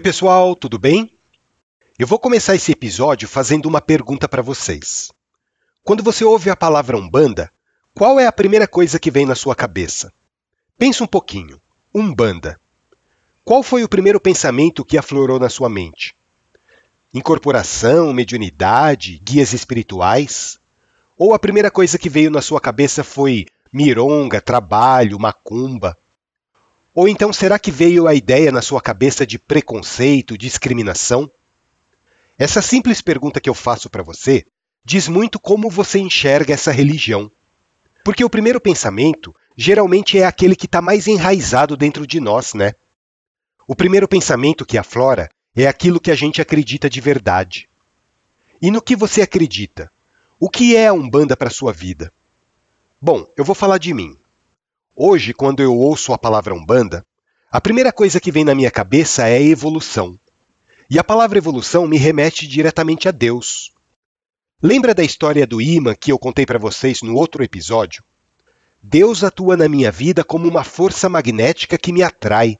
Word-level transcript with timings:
Oi, 0.00 0.02
pessoal, 0.02 0.56
tudo 0.56 0.78
bem? 0.78 1.14
Eu 1.98 2.06
vou 2.06 2.18
começar 2.18 2.54
esse 2.54 2.72
episódio 2.72 3.28
fazendo 3.28 3.66
uma 3.66 3.82
pergunta 3.82 4.26
para 4.26 4.40
vocês. 4.40 5.12
Quando 5.84 6.02
você 6.02 6.24
ouve 6.24 6.48
a 6.48 6.56
palavra 6.56 6.96
Umbanda, 6.96 7.52
qual 7.94 8.18
é 8.18 8.26
a 8.26 8.32
primeira 8.32 8.66
coisa 8.66 8.98
que 8.98 9.10
vem 9.10 9.26
na 9.26 9.34
sua 9.34 9.54
cabeça? 9.54 10.10
Pensa 10.78 11.04
um 11.04 11.06
pouquinho. 11.06 11.60
Umbanda. 11.94 12.58
Qual 13.44 13.62
foi 13.62 13.84
o 13.84 13.88
primeiro 13.90 14.18
pensamento 14.18 14.86
que 14.86 14.96
aflorou 14.96 15.38
na 15.38 15.50
sua 15.50 15.68
mente? 15.68 16.16
Incorporação, 17.12 18.10
mediunidade, 18.14 19.20
guias 19.22 19.52
espirituais? 19.52 20.58
Ou 21.14 21.34
a 21.34 21.38
primeira 21.38 21.70
coisa 21.70 21.98
que 21.98 22.08
veio 22.08 22.30
na 22.30 22.40
sua 22.40 22.58
cabeça 22.58 23.04
foi 23.04 23.44
mironga, 23.70 24.40
trabalho, 24.40 25.20
macumba? 25.20 25.94
Ou 26.94 27.08
então 27.08 27.32
será 27.32 27.58
que 27.58 27.70
veio 27.70 28.06
a 28.06 28.14
ideia 28.14 28.50
na 28.50 28.62
sua 28.62 28.80
cabeça 28.80 29.26
de 29.26 29.38
preconceito, 29.38 30.36
discriminação? 30.36 31.30
Essa 32.38 32.60
simples 32.60 33.00
pergunta 33.00 33.40
que 33.40 33.48
eu 33.48 33.54
faço 33.54 33.88
para 33.88 34.02
você 34.02 34.44
diz 34.84 35.08
muito 35.08 35.38
como 35.38 35.70
você 35.70 35.98
enxerga 35.98 36.54
essa 36.54 36.72
religião. 36.72 37.30
Porque 38.04 38.24
o 38.24 38.30
primeiro 38.30 38.60
pensamento 38.60 39.34
geralmente 39.56 40.18
é 40.18 40.24
aquele 40.24 40.56
que 40.56 40.66
está 40.66 40.80
mais 40.80 41.06
enraizado 41.06 41.76
dentro 41.76 42.06
de 42.06 42.18
nós, 42.18 42.54
né? 42.54 42.72
O 43.66 43.76
primeiro 43.76 44.08
pensamento 44.08 44.64
que 44.64 44.78
aflora 44.78 45.28
é 45.54 45.66
aquilo 45.66 46.00
que 46.00 46.10
a 46.10 46.14
gente 46.14 46.40
acredita 46.40 46.88
de 46.88 47.00
verdade. 47.00 47.68
E 48.60 48.70
no 48.70 48.82
que 48.82 48.96
você 48.96 49.22
acredita? 49.22 49.92
O 50.38 50.48
que 50.48 50.74
é 50.74 50.88
a 50.88 50.92
Umbanda 50.92 51.36
para 51.36 51.50
sua 51.50 51.72
vida? 51.72 52.12
Bom, 53.00 53.26
eu 53.36 53.44
vou 53.44 53.54
falar 53.54 53.78
de 53.78 53.92
mim. 53.92 54.16
Hoje, 54.94 55.32
quando 55.32 55.62
eu 55.62 55.74
ouço 55.74 56.12
a 56.12 56.18
palavra 56.18 56.54
Umbanda, 56.54 57.04
a 57.50 57.60
primeira 57.60 57.92
coisa 57.92 58.20
que 58.20 58.32
vem 58.32 58.44
na 58.44 58.54
minha 58.54 58.70
cabeça 58.70 59.28
é 59.28 59.42
evolução. 59.42 60.18
E 60.88 60.98
a 60.98 61.04
palavra 61.04 61.38
evolução 61.38 61.86
me 61.86 61.96
remete 61.96 62.46
diretamente 62.46 63.08
a 63.08 63.10
Deus. 63.10 63.72
Lembra 64.62 64.94
da 64.94 65.02
história 65.02 65.46
do 65.46 65.60
imã 65.60 65.94
que 65.94 66.12
eu 66.12 66.18
contei 66.18 66.44
para 66.44 66.58
vocês 66.58 67.02
no 67.02 67.14
outro 67.14 67.42
episódio? 67.42 68.04
Deus 68.82 69.22
atua 69.22 69.56
na 69.56 69.68
minha 69.68 69.90
vida 69.90 70.24
como 70.24 70.48
uma 70.48 70.64
força 70.64 71.08
magnética 71.08 71.78
que 71.78 71.92
me 71.92 72.02
atrai, 72.02 72.58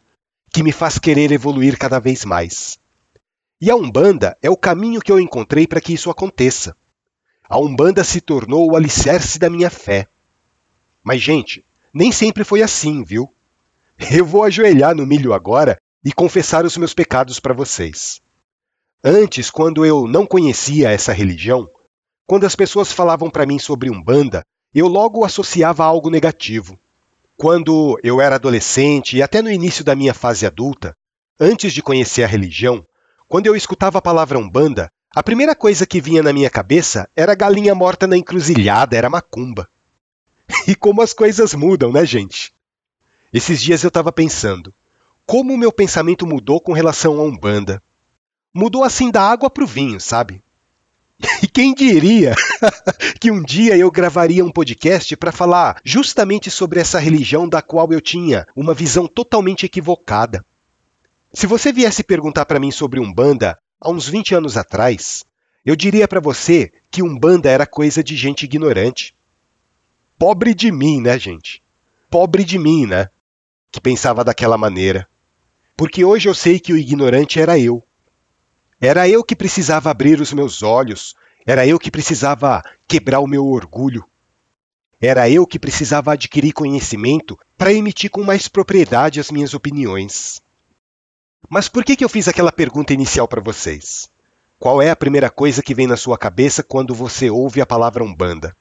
que 0.52 0.62
me 0.62 0.72
faz 0.72 0.98
querer 0.98 1.32
evoluir 1.32 1.78
cada 1.78 1.98
vez 1.98 2.24
mais. 2.24 2.78
E 3.60 3.70
a 3.70 3.76
Umbanda 3.76 4.36
é 4.40 4.48
o 4.48 4.56
caminho 4.56 5.00
que 5.00 5.12
eu 5.12 5.20
encontrei 5.20 5.66
para 5.66 5.80
que 5.80 5.92
isso 5.92 6.10
aconteça. 6.10 6.74
A 7.48 7.58
Umbanda 7.58 8.04
se 8.04 8.20
tornou 8.20 8.70
o 8.70 8.76
alicerce 8.76 9.38
da 9.38 9.50
minha 9.50 9.68
fé. 9.68 10.08
Mas, 11.02 11.20
gente, 11.20 11.64
nem 11.92 12.12
sempre 12.12 12.44
foi 12.44 12.62
assim, 12.62 13.02
viu? 13.02 13.32
Eu 14.10 14.24
vou 14.24 14.44
ajoelhar 14.44 14.94
no 14.94 15.06
milho 15.06 15.32
agora 15.32 15.76
e 16.04 16.12
confessar 16.12 16.64
os 16.64 16.76
meus 16.76 16.94
pecados 16.94 17.38
para 17.38 17.54
vocês. 17.54 18.20
Antes, 19.04 19.50
quando 19.50 19.84
eu 19.84 20.06
não 20.06 20.26
conhecia 20.26 20.90
essa 20.90 21.12
religião, 21.12 21.68
quando 22.26 22.46
as 22.46 22.54
pessoas 22.54 22.92
falavam 22.92 23.30
para 23.30 23.46
mim 23.46 23.58
sobre 23.58 23.90
Umbanda, 23.90 24.42
eu 24.74 24.86
logo 24.86 25.24
associava 25.24 25.82
a 25.82 25.86
algo 25.86 26.10
negativo. 26.10 26.78
Quando 27.36 27.98
eu 28.02 28.20
era 28.20 28.36
adolescente 28.36 29.16
e 29.16 29.22
até 29.22 29.42
no 29.42 29.50
início 29.50 29.84
da 29.84 29.96
minha 29.96 30.14
fase 30.14 30.46
adulta, 30.46 30.94
antes 31.38 31.72
de 31.72 31.82
conhecer 31.82 32.22
a 32.22 32.26
religião, 32.26 32.84
quando 33.26 33.46
eu 33.46 33.56
escutava 33.56 33.98
a 33.98 34.02
palavra 34.02 34.38
Umbanda, 34.38 34.88
a 35.14 35.22
primeira 35.22 35.56
coisa 35.56 35.86
que 35.86 36.00
vinha 36.00 36.22
na 36.22 36.32
minha 36.32 36.50
cabeça 36.50 37.08
era 37.16 37.34
galinha 37.34 37.74
morta 37.74 38.06
na 38.06 38.16
encruzilhada, 38.16 38.96
era 38.96 39.10
macumba. 39.10 39.68
E 40.66 40.74
como 40.74 41.02
as 41.02 41.12
coisas 41.12 41.54
mudam, 41.54 41.92
né, 41.92 42.04
gente? 42.04 42.52
Esses 43.32 43.60
dias 43.60 43.82
eu 43.82 43.88
estava 43.88 44.10
pensando, 44.12 44.74
como 45.26 45.54
o 45.54 45.58
meu 45.58 45.70
pensamento 45.70 46.26
mudou 46.26 46.60
com 46.60 46.72
relação 46.72 47.18
à 47.20 47.22
Umbanda. 47.22 47.82
Mudou 48.52 48.82
assim 48.82 49.10
da 49.10 49.22
água 49.22 49.48
para 49.48 49.62
o 49.62 49.66
vinho, 49.66 50.00
sabe? 50.00 50.42
E 51.42 51.46
quem 51.46 51.74
diria 51.74 52.34
que 53.20 53.30
um 53.30 53.42
dia 53.42 53.76
eu 53.76 53.90
gravaria 53.90 54.44
um 54.44 54.50
podcast 54.50 55.16
para 55.16 55.30
falar 55.30 55.80
justamente 55.84 56.50
sobre 56.50 56.80
essa 56.80 56.98
religião 56.98 57.48
da 57.48 57.60
qual 57.60 57.92
eu 57.92 58.00
tinha 58.00 58.46
uma 58.56 58.74
visão 58.74 59.06
totalmente 59.06 59.66
equivocada. 59.66 60.44
Se 61.32 61.46
você 61.46 61.72
viesse 61.72 62.02
perguntar 62.02 62.46
para 62.46 62.58
mim 62.58 62.70
sobre 62.70 62.98
Umbanda 62.98 63.56
há 63.80 63.90
uns 63.90 64.08
20 64.08 64.34
anos 64.34 64.56
atrás, 64.56 65.24
eu 65.64 65.76
diria 65.76 66.08
para 66.08 66.20
você 66.20 66.72
que 66.90 67.02
Umbanda 67.02 67.50
era 67.50 67.66
coisa 67.66 68.02
de 68.02 68.16
gente 68.16 68.44
ignorante. 68.44 69.14
Pobre 70.20 70.52
de 70.52 70.70
mim, 70.70 71.00
né, 71.00 71.18
gente? 71.18 71.62
Pobre 72.10 72.44
de 72.44 72.58
mim, 72.58 72.84
né? 72.84 73.08
Que 73.72 73.80
pensava 73.80 74.22
daquela 74.22 74.58
maneira. 74.58 75.08
Porque 75.74 76.04
hoje 76.04 76.28
eu 76.28 76.34
sei 76.34 76.60
que 76.60 76.74
o 76.74 76.76
ignorante 76.76 77.40
era 77.40 77.58
eu. 77.58 77.82
Era 78.78 79.08
eu 79.08 79.24
que 79.24 79.34
precisava 79.34 79.90
abrir 79.90 80.20
os 80.20 80.30
meus 80.34 80.62
olhos, 80.62 81.14
era 81.46 81.66
eu 81.66 81.78
que 81.78 81.90
precisava 81.90 82.62
quebrar 82.86 83.20
o 83.20 83.26
meu 83.26 83.46
orgulho. 83.46 84.04
Era 85.00 85.30
eu 85.30 85.46
que 85.46 85.58
precisava 85.58 86.12
adquirir 86.12 86.52
conhecimento 86.52 87.38
para 87.56 87.72
emitir 87.72 88.10
com 88.10 88.22
mais 88.22 88.46
propriedade 88.46 89.20
as 89.20 89.30
minhas 89.30 89.54
opiniões. 89.54 90.42
Mas 91.48 91.66
por 91.66 91.82
que, 91.82 91.96
que 91.96 92.04
eu 92.04 92.10
fiz 92.10 92.28
aquela 92.28 92.52
pergunta 92.52 92.92
inicial 92.92 93.26
para 93.26 93.40
vocês? 93.40 94.10
Qual 94.58 94.82
é 94.82 94.90
a 94.90 94.96
primeira 94.96 95.30
coisa 95.30 95.62
que 95.62 95.74
vem 95.74 95.86
na 95.86 95.96
sua 95.96 96.18
cabeça 96.18 96.62
quando 96.62 96.94
você 96.94 97.30
ouve 97.30 97.62
a 97.62 97.66
palavra 97.66 98.04
Umbanda? 98.04 98.54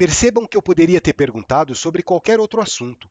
Percebam 0.00 0.46
que 0.46 0.56
eu 0.56 0.62
poderia 0.62 0.98
ter 0.98 1.12
perguntado 1.12 1.74
sobre 1.74 2.02
qualquer 2.02 2.40
outro 2.40 2.62
assunto. 2.62 3.10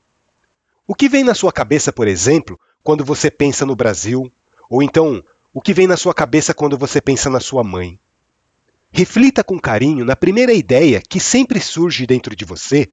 O 0.88 0.96
que 0.96 1.08
vem 1.08 1.24
na 1.24 1.36
sua 1.36 1.54
cabeça, 1.54 1.94
por 1.94 2.08
exemplo, 2.08 2.60
quando 2.82 3.06
você 3.06 3.30
pensa 3.30 3.64
no 3.64 3.76
Brasil? 3.76 4.34
Ou 4.68 4.82
então, 4.82 5.24
o 5.54 5.62
que 5.62 5.72
vem 5.72 5.86
na 5.86 5.96
sua 5.96 6.16
cabeça 6.16 6.52
quando 6.52 6.80
você 6.80 7.00
pensa 7.00 7.30
na 7.30 7.40
sua 7.40 7.64
mãe? 7.64 8.00
Reflita 8.92 9.44
com 9.44 9.60
carinho 9.60 10.04
na 10.04 10.16
primeira 10.16 10.52
ideia 10.52 11.00
que 11.00 11.20
sempre 11.20 11.60
surge 11.60 12.08
dentro 12.08 12.36
de 12.36 12.44
você, 12.44 12.90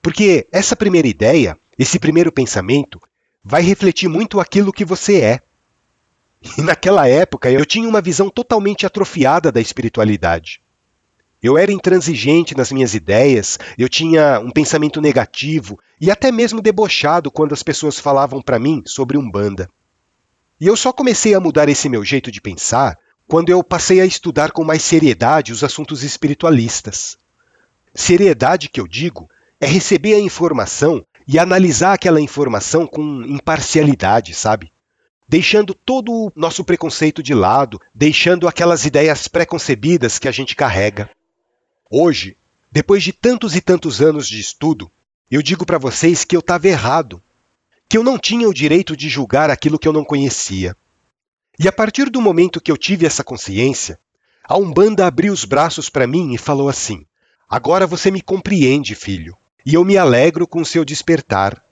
porque 0.00 0.48
essa 0.50 0.74
primeira 0.74 1.06
ideia, 1.06 1.54
esse 1.78 1.98
primeiro 1.98 2.32
pensamento, 2.32 2.98
vai 3.44 3.60
refletir 3.60 4.08
muito 4.08 4.40
aquilo 4.40 4.72
que 4.72 4.86
você 4.86 5.20
é. 5.20 5.40
E 6.56 6.62
naquela 6.62 7.06
época 7.06 7.50
eu 7.50 7.66
tinha 7.66 7.86
uma 7.86 8.00
visão 8.00 8.30
totalmente 8.30 8.86
atrofiada 8.86 9.52
da 9.52 9.60
espiritualidade. 9.60 10.63
Eu 11.44 11.58
era 11.58 11.70
intransigente 11.70 12.56
nas 12.56 12.72
minhas 12.72 12.94
ideias, 12.94 13.58
eu 13.76 13.86
tinha 13.86 14.40
um 14.40 14.50
pensamento 14.50 14.98
negativo 14.98 15.78
e 16.00 16.10
até 16.10 16.32
mesmo 16.32 16.62
debochado 16.62 17.30
quando 17.30 17.52
as 17.52 17.62
pessoas 17.62 17.98
falavam 17.98 18.40
para 18.40 18.58
mim 18.58 18.80
sobre 18.86 19.18
Umbanda. 19.18 19.68
E 20.58 20.66
eu 20.66 20.74
só 20.74 20.90
comecei 20.90 21.34
a 21.34 21.40
mudar 21.40 21.68
esse 21.68 21.86
meu 21.86 22.02
jeito 22.02 22.30
de 22.30 22.40
pensar 22.40 22.98
quando 23.28 23.50
eu 23.50 23.62
passei 23.62 24.00
a 24.00 24.06
estudar 24.06 24.52
com 24.52 24.64
mais 24.64 24.82
seriedade 24.82 25.52
os 25.52 25.62
assuntos 25.62 26.02
espiritualistas. 26.02 27.18
Seriedade 27.94 28.70
que 28.70 28.80
eu 28.80 28.88
digo 28.88 29.28
é 29.60 29.66
receber 29.66 30.14
a 30.14 30.20
informação 30.20 31.04
e 31.28 31.38
analisar 31.38 31.92
aquela 31.92 32.22
informação 32.22 32.86
com 32.86 33.22
imparcialidade, 33.22 34.32
sabe? 34.32 34.72
Deixando 35.28 35.74
todo 35.74 36.10
o 36.10 36.32
nosso 36.34 36.64
preconceito 36.64 37.22
de 37.22 37.34
lado, 37.34 37.78
deixando 37.94 38.48
aquelas 38.48 38.86
ideias 38.86 39.28
preconcebidas 39.28 40.18
que 40.18 40.26
a 40.26 40.32
gente 40.32 40.56
carrega. 40.56 41.10
Hoje, 41.96 42.36
depois 42.72 43.04
de 43.04 43.12
tantos 43.12 43.54
e 43.54 43.60
tantos 43.60 44.02
anos 44.02 44.26
de 44.26 44.40
estudo, 44.40 44.90
eu 45.30 45.40
digo 45.40 45.64
para 45.64 45.78
vocês 45.78 46.24
que 46.24 46.34
eu 46.34 46.40
estava 46.40 46.66
errado, 46.66 47.22
que 47.88 47.96
eu 47.96 48.02
não 48.02 48.18
tinha 48.18 48.48
o 48.48 48.52
direito 48.52 48.96
de 48.96 49.08
julgar 49.08 49.48
aquilo 49.48 49.78
que 49.78 49.86
eu 49.86 49.92
não 49.92 50.04
conhecia. 50.04 50.76
E 51.56 51.68
a 51.68 51.72
partir 51.72 52.10
do 52.10 52.20
momento 52.20 52.60
que 52.60 52.72
eu 52.72 52.76
tive 52.76 53.06
essa 53.06 53.22
consciência, 53.22 53.96
a 54.42 54.56
Umbanda 54.56 55.06
abriu 55.06 55.32
os 55.32 55.44
braços 55.44 55.88
para 55.88 56.04
mim 56.04 56.34
e 56.34 56.36
falou 56.36 56.68
assim: 56.68 57.06
Agora 57.48 57.86
você 57.86 58.10
me 58.10 58.20
compreende, 58.20 58.96
filho, 58.96 59.36
e 59.64 59.74
eu 59.74 59.84
me 59.84 59.96
alegro 59.96 60.48
com 60.48 60.62
o 60.62 60.66
seu 60.66 60.84
despertar. 60.84 61.64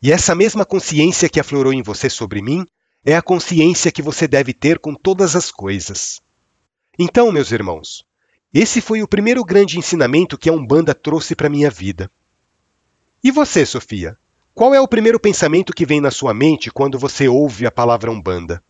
E 0.00 0.12
essa 0.12 0.36
mesma 0.36 0.64
consciência 0.64 1.28
que 1.28 1.40
aflorou 1.40 1.72
em 1.72 1.82
você 1.82 2.08
sobre 2.08 2.40
mim 2.40 2.64
é 3.04 3.16
a 3.16 3.22
consciência 3.22 3.90
que 3.90 4.02
você 4.02 4.28
deve 4.28 4.52
ter 4.52 4.78
com 4.78 4.94
todas 4.94 5.34
as 5.34 5.50
coisas. 5.50 6.20
Então, 6.96 7.32
meus 7.32 7.50
irmãos, 7.50 8.04
esse 8.54 8.80
foi 8.80 9.02
o 9.02 9.08
primeiro 9.08 9.44
grande 9.44 9.80
ensinamento 9.80 10.38
que 10.38 10.48
a 10.48 10.52
Umbanda 10.52 10.94
trouxe 10.94 11.34
para 11.34 11.50
minha 11.50 11.68
vida. 11.68 12.08
E 13.22 13.32
você, 13.32 13.66
Sofia? 13.66 14.16
Qual 14.54 14.72
é 14.72 14.80
o 14.80 14.86
primeiro 14.86 15.18
pensamento 15.18 15.72
que 15.72 15.84
vem 15.84 16.00
na 16.00 16.12
sua 16.12 16.32
mente 16.32 16.70
quando 16.70 16.96
você 16.96 17.26
ouve 17.26 17.66
a 17.66 17.72
palavra 17.72 18.12
Umbanda? 18.12 18.62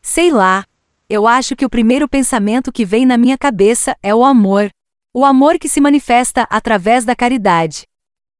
Sei 0.00 0.30
lá. 0.30 0.64
Eu 1.08 1.26
acho 1.26 1.56
que 1.56 1.64
o 1.64 1.68
primeiro 1.68 2.08
pensamento 2.08 2.70
que 2.70 2.84
vem 2.84 3.04
na 3.04 3.18
minha 3.18 3.36
cabeça 3.36 3.96
é 4.00 4.14
o 4.14 4.24
amor. 4.24 4.70
O 5.12 5.24
amor 5.24 5.58
que 5.58 5.68
se 5.68 5.80
manifesta 5.80 6.46
através 6.48 7.04
da 7.04 7.16
caridade. 7.16 7.88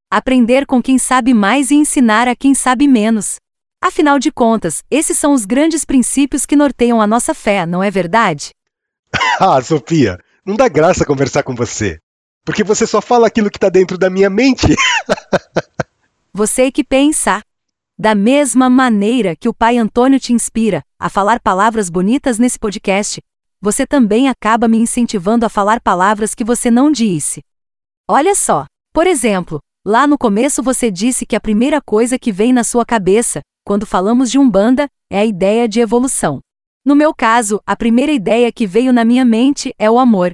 Aprender 0.09 0.65
com 0.65 0.81
quem 0.81 0.97
sabe 0.97 1.33
mais 1.33 1.69
e 1.69 1.75
ensinar 1.75 2.29
a 2.29 2.35
quem 2.35 2.53
sabe 2.53 2.87
menos. 2.87 3.35
Afinal 3.83 4.17
de 4.17 4.31
contas, 4.31 4.85
esses 4.89 5.17
são 5.17 5.33
os 5.33 5.43
grandes 5.43 5.83
princípios 5.83 6.45
que 6.45 6.55
norteiam 6.55 7.01
a 7.01 7.07
nossa 7.07 7.33
fé, 7.33 7.65
não 7.65 7.83
é 7.83 7.91
verdade? 7.91 8.51
ah, 9.37 9.61
Sofia, 9.61 10.17
não 10.45 10.55
dá 10.55 10.67
graça 10.67 11.05
conversar 11.05 11.43
com 11.43 11.55
você. 11.55 11.99
Porque 12.43 12.63
você 12.63 12.87
só 12.87 13.01
fala 13.01 13.27
aquilo 13.27 13.49
que 13.49 13.57
está 13.57 13.69
dentro 13.69 13.97
da 13.97 14.09
minha 14.09 14.29
mente. 14.29 14.75
você 16.33 16.71
que 16.71 16.83
pensa. 16.83 17.41
Da 17.97 18.15
mesma 18.15 18.67
maneira 18.67 19.35
que 19.35 19.47
o 19.47 19.53
pai 19.53 19.77
Antônio 19.77 20.19
te 20.19 20.33
inspira 20.33 20.81
a 20.99 21.07
falar 21.07 21.39
palavras 21.39 21.87
bonitas 21.87 22.39
nesse 22.39 22.57
podcast, 22.57 23.21
você 23.61 23.85
também 23.85 24.27
acaba 24.27 24.67
me 24.67 24.79
incentivando 24.79 25.45
a 25.45 25.49
falar 25.49 25.79
palavras 25.79 26.33
que 26.33 26.43
você 26.43 26.71
não 26.71 26.91
disse. 26.91 27.43
Olha 28.09 28.33
só, 28.33 28.65
por 28.91 29.05
exemplo, 29.05 29.59
lá 29.85 30.07
no 30.07 30.17
começo 30.17 30.63
você 30.63 30.89
disse 30.89 31.27
que 31.27 31.35
a 31.35 31.39
primeira 31.39 31.79
coisa 31.79 32.17
que 32.17 32.31
vem 32.31 32.51
na 32.51 32.63
sua 32.63 32.83
cabeça, 32.83 33.41
quando 33.63 33.85
falamos 33.85 34.31
de 34.31 34.39
Umbanda, 34.39 34.87
é 35.07 35.19
a 35.19 35.25
ideia 35.25 35.67
de 35.67 35.79
evolução. 35.79 36.39
No 36.83 36.95
meu 36.95 37.13
caso, 37.13 37.61
a 37.65 37.75
primeira 37.75 38.11
ideia 38.11 38.51
que 38.51 38.65
veio 38.65 38.91
na 38.91 39.05
minha 39.05 39.23
mente 39.23 39.73
é 39.77 39.89
o 39.89 39.99
amor. 39.99 40.33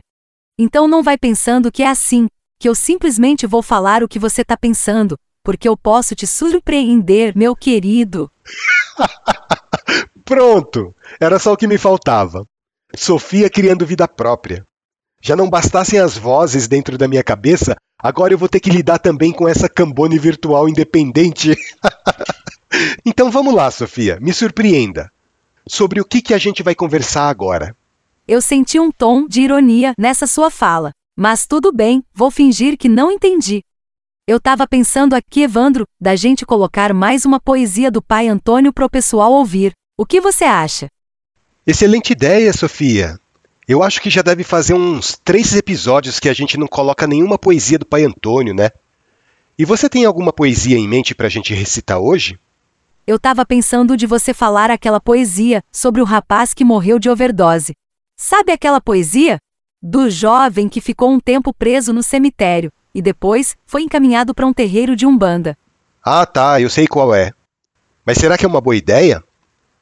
Então 0.58 0.88
não 0.88 1.04
vai 1.04 1.18
pensando 1.18 1.72
que 1.72 1.84
é 1.84 1.88
assim, 1.88 2.28
que 2.58 2.70
eu 2.70 2.74
simplesmente 2.74 3.46
vou 3.46 3.62
falar 3.62 4.02
o 4.02 4.08
que 4.08 4.18
você 4.18 4.42
está 4.42 4.56
pensando, 4.56 5.18
porque 5.44 5.68
eu 5.68 5.78
posso 5.78 6.16
te 6.16 6.26
surpreender, 6.26 7.38
meu 7.38 7.56
querido. 7.56 8.32
Pronto! 10.24 10.96
Era 11.20 11.38
só 11.38 11.54
o 11.54 11.58
que 11.58 11.68
me 11.68 11.78
faltava. 11.78 12.46
Sofia 12.96 13.50
criando 13.50 13.86
vida 13.86 14.08
própria. 14.08 14.66
Já 15.22 15.36
não 15.36 15.50
bastassem 15.50 16.00
as 16.00 16.18
vozes 16.18 16.68
dentro 16.68 16.98
da 16.98 17.08
minha 17.08 17.24
cabeça, 17.24 17.76
agora 18.00 18.34
eu 18.34 18.38
vou 18.38 18.48
ter 18.48 18.60
que 18.60 18.70
lidar 18.70 19.00
também 19.00 19.34
com 19.34 19.48
essa 19.48 19.68
cambone 19.68 20.18
virtual 20.18 20.70
independente. 20.70 21.58
então 23.06 23.30
vamos 23.30 23.54
lá, 23.54 23.70
Sofia, 23.70 24.18
me 24.22 24.32
surpreenda. 24.32 25.12
Sobre 25.70 26.00
o 26.00 26.06
que, 26.06 26.22
que 26.22 26.34
a 26.34 26.38
gente 26.38 26.64
vai 26.64 26.74
conversar 26.74 27.28
agora? 27.28 27.76
Eu 28.28 28.42
senti 28.42 28.80
um 28.80 28.92
tom 28.92 29.28
de 29.28 29.42
ironia 29.42 29.94
nessa 29.98 30.26
sua 30.26 30.50
fala, 30.50 30.92
mas 31.16 31.46
tudo 31.46 31.72
bem, 31.74 32.04
vou 32.14 32.32
fingir 32.32 32.78
que 32.78 32.88
não 32.88 33.12
entendi. 33.12 33.62
Eu 34.28 34.40
tava 34.40 34.68
pensando 34.68 35.14
aqui, 35.14 35.44
Evandro, 35.44 35.86
da 36.00 36.16
gente 36.16 36.46
colocar 36.46 36.94
mais 36.94 37.26
uma 37.26 37.40
poesia 37.40 37.90
do 37.90 38.02
pai 38.02 38.28
Antônio 38.28 38.74
pro 38.74 38.90
pessoal 38.90 39.32
ouvir. 39.32 39.72
O 39.98 40.06
que 40.06 40.20
você 40.20 40.44
acha? 40.44 40.88
Excelente 41.66 42.12
ideia, 42.12 42.52
Sofia. 42.54 43.18
Eu 43.68 43.84
acho 43.84 44.02
que 44.02 44.10
já 44.10 44.22
deve 44.22 44.44
fazer 44.44 44.74
uns 44.74 45.18
três 45.24 45.54
episódios 45.56 46.20
que 46.20 46.30
a 46.30 46.34
gente 46.34 46.58
não 46.58 46.68
coloca 46.68 47.08
nenhuma 47.08 47.38
poesia 47.38 47.78
do 47.78 47.86
Pai 47.86 48.04
Antônio, 48.04 48.54
né? 48.54 48.70
E 49.60 49.66
você 49.66 49.90
tem 49.90 50.06
alguma 50.06 50.32
poesia 50.32 50.78
em 50.78 50.88
mente 50.88 51.16
para 51.16 51.28
a 51.28 51.30
gente 51.30 51.54
recitar 51.54 52.00
hoje? 52.00 52.40
Eu 53.08 53.18
tava 53.18 53.46
pensando 53.46 53.96
de 53.96 54.06
você 54.06 54.34
falar 54.34 54.70
aquela 54.70 55.00
poesia 55.00 55.64
sobre 55.72 56.02
o 56.02 56.04
rapaz 56.04 56.54
que 56.54 56.66
morreu 56.66 57.00
de 57.00 57.10
overdose. 57.10 57.74
Sabe 58.18 58.52
aquela 58.52 58.82
poesia? 58.82 59.38
Do 59.82 60.10
jovem 60.10 60.68
que 60.68 60.82
ficou 60.82 61.10
um 61.10 61.18
tempo 61.18 61.54
preso 61.54 61.94
no 61.94 62.04
cemitério 62.04 62.70
e 62.94 63.02
depois 63.02 63.56
foi 63.66 63.84
encaminhado 63.84 64.36
para 64.36 64.46
um 64.46 64.52
terreiro 64.52 64.94
de 64.94 65.06
umbanda. 65.06 65.58
Ah, 66.04 66.26
tá, 66.26 66.60
eu 66.60 66.70
sei 66.70 66.86
qual 66.86 67.16
é. 67.16 67.32
Mas 68.06 68.18
será 68.18 68.38
que 68.38 68.44
é 68.44 68.50
uma 68.50 68.60
boa 68.60 68.76
ideia? 68.76 69.24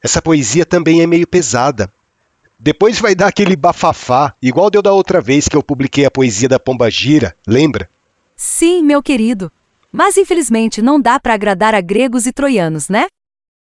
Essa 0.03 0.21
poesia 0.21 0.63
também 0.63 1.01
é 1.01 1.07
meio 1.07 1.25
pesada. 1.25 1.91
Depois 2.59 2.99
vai 2.99 3.15
dar 3.15 3.29
aquele 3.29 3.55
bafafá, 3.55 4.35
igual 4.39 4.69
deu 4.69 4.83
da 4.83 4.93
outra 4.93 5.19
vez 5.19 5.47
que 5.47 5.57
eu 5.57 5.63
publiquei 5.63 6.05
a 6.05 6.11
poesia 6.11 6.47
da 6.47 6.59
Pomba 6.59 6.91
Gira, 6.91 7.35
lembra? 7.47 7.89
Sim, 8.35 8.83
meu 8.83 9.01
querido. 9.01 9.51
Mas 9.91 10.17
infelizmente 10.17 10.81
não 10.81 10.99
dá 10.99 11.19
para 11.19 11.33
agradar 11.33 11.73
a 11.73 11.79
gregos 11.79 12.25
e 12.25 12.33
troianos, 12.33 12.89
né? 12.89 13.07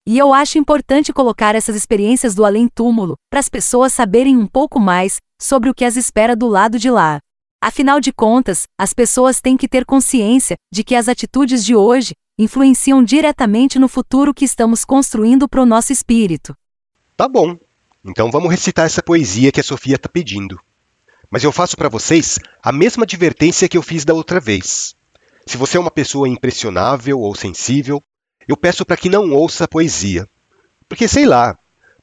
E 0.10 0.18
eu 0.18 0.34
acho 0.34 0.58
importante 0.58 1.14
colocar 1.14 1.54
essas 1.54 1.76
experiências 1.76 2.34
do 2.34 2.44
além-túmulo, 2.44 3.14
para 3.30 3.40
as 3.40 3.48
pessoas 3.48 3.94
saberem 3.94 4.36
um 4.36 4.48
pouco 4.48 4.80
mais 4.80 5.18
sobre 5.40 5.70
o 5.70 5.74
que 5.76 5.86
as 5.86 5.96
espera 5.96 6.36
do 6.36 6.48
lado 6.48 6.80
de 6.80 6.90
lá. 6.90 7.20
Afinal 7.62 8.00
de 8.00 8.12
contas, 8.12 8.64
as 8.76 8.92
pessoas 8.92 9.40
têm 9.40 9.56
que 9.56 9.68
ter 9.68 9.86
consciência 9.86 10.56
de 10.74 10.84
que 10.84 10.96
as 10.96 11.08
atitudes 11.08 11.64
de 11.64 11.76
hoje 11.76 12.14
influenciam 12.40 13.04
diretamente 13.04 13.78
no 13.78 13.88
futuro 13.88 14.34
que 14.34 14.44
estamos 14.44 14.84
construindo 14.84 15.48
para 15.48 15.62
o 15.62 15.66
nosso 15.68 15.94
espírito. 15.94 16.56
Tá 17.16 17.28
bom. 17.28 17.56
Então 18.04 18.32
vamos 18.32 18.50
recitar 18.50 18.88
essa 18.88 19.04
poesia 19.04 19.52
que 19.52 19.60
a 19.60 19.64
Sofia 19.64 19.94
está 19.94 20.10
pedindo. 20.10 20.60
Mas 21.30 21.44
eu 21.44 21.52
faço 21.52 21.78
para 21.78 21.88
vocês 21.88 22.40
a 22.64 22.72
mesma 22.72 23.04
advertência 23.04 23.70
que 23.70 23.78
eu 23.78 23.84
fiz 23.84 24.04
da 24.04 24.16
outra 24.16 24.40
vez. 24.40 24.96
Se 25.46 25.56
você 25.56 25.78
é 25.78 25.80
uma 25.80 25.92
pessoa 25.92 26.28
impressionável 26.28 27.20
ou 27.20 27.36
sensível, 27.36 28.02
eu 28.50 28.58
peço 28.58 28.84
para 28.84 28.98
que 28.98 29.10
não 29.10 29.32
ouça 29.32 29.66
a 29.66 29.68
poesia. 29.68 30.28
Porque 30.88 31.08
sei 31.08 31.28
lá, 31.28 31.56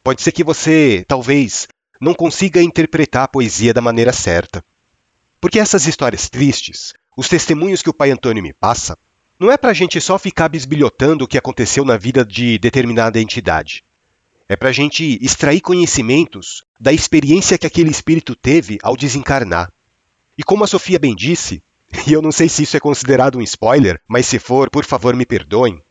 pode 0.05 0.23
ser 0.23 0.31
que 0.31 0.45
você, 0.45 1.05
talvez, 1.09 1.67
não 2.01 2.15
consiga 2.15 2.63
interpretar 2.63 3.25
a 3.25 3.29
poesia 3.29 3.75
da 3.75 3.81
maneira 3.81 4.13
certa. 4.13 4.65
Porque 5.41 5.59
essas 5.59 5.89
histórias 5.89 6.31
tristes, 6.31 6.95
os 7.17 7.29
testemunhos 7.29 7.83
que 7.83 7.91
o 7.91 7.95
pai 7.95 8.13
Antônio 8.13 8.45
me 8.45 8.53
passa, 8.53 8.97
não 9.41 9.51
é 9.51 9.57
para 9.57 9.71
a 9.71 9.75
gente 9.75 10.01
só 10.01 10.21
ficar 10.21 10.49
bisbilhotando 10.49 11.25
o 11.25 11.29
que 11.29 11.37
aconteceu 11.37 11.85
na 11.85 11.97
vida 11.97 12.25
de 12.25 12.59
determinada 12.59 13.21
entidade. 13.21 13.83
É 14.49 14.55
para 14.55 14.69
a 14.69 14.73
gente 14.73 15.19
extrair 15.21 15.61
conhecimentos 15.61 16.63
da 16.79 16.93
experiência 16.93 17.59
que 17.59 17.67
aquele 17.67 17.91
espírito 17.91 18.37
teve 18.37 18.79
ao 18.85 18.97
desencarnar. 18.97 19.73
E 20.39 20.45
como 20.45 20.63
a 20.63 20.69
Sofia 20.69 21.01
bem 21.01 21.15
disse, 21.17 21.61
e 22.07 22.13
eu 22.13 22.23
não 22.23 22.31
sei 22.31 22.49
se 22.49 22.63
isso 22.63 22.77
é 22.77 22.81
considerado 22.81 23.37
um 23.37 23.43
spoiler, 23.43 24.01
mas 24.07 24.27
se 24.27 24.39
for, 24.39 24.71
por 24.71 24.85
favor 24.85 25.17
me 25.17 25.27
perdoem, 25.27 25.83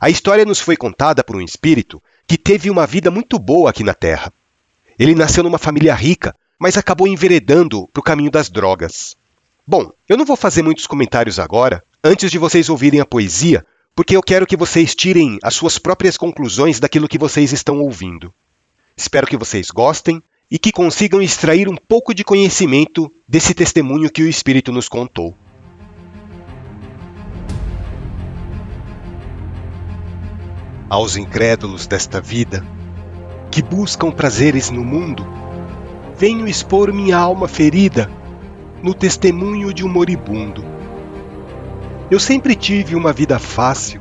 a 0.00 0.08
história 0.08 0.46
nos 0.46 0.58
foi 0.60 0.78
contada 0.78 1.22
por 1.22 1.36
um 1.36 1.42
espírito 1.42 2.02
que 2.26 2.38
teve 2.38 2.70
uma 2.70 2.86
vida 2.86 3.10
muito 3.10 3.38
boa 3.38 3.68
aqui 3.68 3.84
na 3.84 3.92
Terra. 3.92 4.32
Ele 4.98 5.14
nasceu 5.14 5.44
numa 5.44 5.58
família 5.58 5.94
rica, 5.94 6.34
mas 6.58 6.78
acabou 6.78 7.06
enveredando 7.06 7.86
para 7.88 8.00
o 8.00 8.02
caminho 8.02 8.30
das 8.30 8.48
drogas. 8.48 9.14
Bom, 9.66 9.90
eu 10.08 10.16
não 10.16 10.24
vou 10.24 10.36
fazer 10.36 10.62
muitos 10.62 10.86
comentários 10.86 11.38
agora, 11.38 11.84
antes 12.02 12.30
de 12.30 12.38
vocês 12.38 12.70
ouvirem 12.70 13.00
a 13.00 13.04
poesia, 13.04 13.64
porque 13.94 14.16
eu 14.16 14.22
quero 14.22 14.46
que 14.46 14.56
vocês 14.56 14.94
tirem 14.94 15.38
as 15.42 15.54
suas 15.54 15.78
próprias 15.78 16.16
conclusões 16.16 16.80
daquilo 16.80 17.08
que 17.08 17.18
vocês 17.18 17.52
estão 17.52 17.78
ouvindo. 17.80 18.32
Espero 18.96 19.26
que 19.26 19.36
vocês 19.36 19.70
gostem 19.70 20.22
e 20.50 20.58
que 20.58 20.72
consigam 20.72 21.20
extrair 21.20 21.68
um 21.68 21.76
pouco 21.76 22.14
de 22.14 22.24
conhecimento 22.24 23.12
desse 23.28 23.52
testemunho 23.52 24.10
que 24.10 24.22
o 24.22 24.28
Espírito 24.28 24.72
nos 24.72 24.88
contou. 24.88 25.34
Aos 30.90 31.16
incrédulos 31.16 31.86
desta 31.86 32.20
vida, 32.20 32.62
que 33.50 33.62
buscam 33.62 34.10
prazeres 34.10 34.68
no 34.68 34.84
mundo, 34.84 35.26
venho 36.18 36.46
expor 36.46 36.92
minha 36.92 37.16
alma 37.16 37.48
ferida 37.48 38.10
no 38.82 38.92
testemunho 38.92 39.72
de 39.72 39.86
um 39.86 39.88
moribundo 39.88 40.80
eu 42.10 42.18
sempre 42.18 42.56
tive 42.56 42.96
uma 42.96 43.12
vida 43.12 43.38
fácil, 43.38 44.00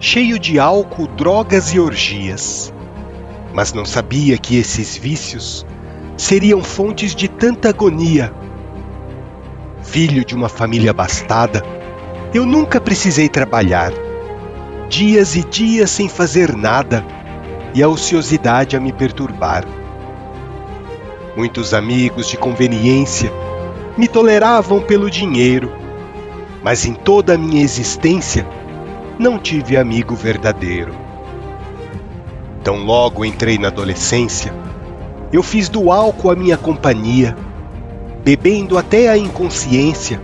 cheio 0.00 0.38
de 0.38 0.58
álcool, 0.58 1.06
drogas 1.06 1.74
e 1.74 1.78
orgias. 1.78 2.72
Mas 3.52 3.74
não 3.74 3.84
sabia 3.84 4.38
que 4.38 4.56
esses 4.56 4.96
vícios 4.96 5.66
seriam 6.16 6.64
fontes 6.64 7.14
de 7.14 7.28
tanta 7.28 7.68
agonia. 7.68 8.32
Filho 9.82 10.24
de 10.24 10.34
uma 10.34 10.48
família 10.48 10.90
abastada, 10.90 11.62
eu 12.32 12.46
nunca 12.46 12.80
precisei 12.80 13.28
trabalhar. 13.28 13.92
Dias 14.88 15.36
e 15.36 15.44
dias 15.44 15.90
sem 15.90 16.08
fazer 16.08 16.54
nada 16.54 17.04
e 17.74 17.82
a 17.82 17.88
ociosidade 17.88 18.76
a 18.76 18.80
me 18.80 18.92
perturbar. 18.92 19.64
Muitos 21.36 21.74
amigos 21.74 22.28
de 22.28 22.36
conveniência 22.36 23.32
me 23.96 24.06
toleravam 24.06 24.80
pelo 24.80 25.10
dinheiro 25.10 25.84
mas 26.64 26.86
em 26.86 26.94
toda 26.94 27.34
a 27.34 27.38
minha 27.38 27.62
existência 27.62 28.46
não 29.18 29.38
tive 29.38 29.76
amigo 29.76 30.16
verdadeiro. 30.16 30.94
Tão 32.64 32.78
logo 32.78 33.22
entrei 33.22 33.58
na 33.58 33.68
adolescência, 33.68 34.50
eu 35.30 35.42
fiz 35.42 35.68
do 35.68 35.92
álcool 35.92 36.30
a 36.30 36.34
minha 36.34 36.56
companhia, 36.56 37.36
bebendo 38.24 38.78
até 38.78 39.10
a 39.10 39.18
inconsciência 39.18 40.18